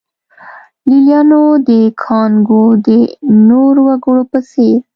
لېلیانو 0.89 1.43
د 1.67 1.69
کانګو 2.03 2.63
د 2.85 2.87
نورو 3.49 3.81
وګړو 3.87 4.23
په 4.31 4.39
څېر. 4.49 4.77